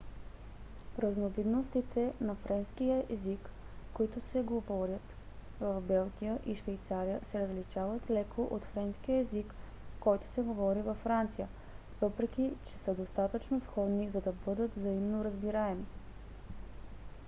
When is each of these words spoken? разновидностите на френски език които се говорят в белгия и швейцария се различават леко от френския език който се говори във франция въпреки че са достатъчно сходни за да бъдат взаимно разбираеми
разновидностите 0.99 2.13
на 2.21 2.35
френски 2.35 2.83
език 3.09 3.39
които 3.93 4.21
се 4.21 4.41
говорят 4.41 5.01
в 5.59 5.81
белгия 5.81 6.39
и 6.45 6.55
швейцария 6.55 7.21
се 7.31 7.39
различават 7.47 8.09
леко 8.09 8.47
от 8.51 8.63
френския 8.65 9.19
език 9.21 9.53
който 9.99 10.27
се 10.27 10.41
говори 10.41 10.81
във 10.81 10.97
франция 10.97 11.47
въпреки 12.01 12.51
че 12.65 12.73
са 12.85 12.93
достатъчно 12.93 13.59
сходни 13.61 14.09
за 14.09 14.21
да 14.21 14.33
бъдат 14.45 14.71
взаимно 14.75 15.23
разбираеми 15.23 15.85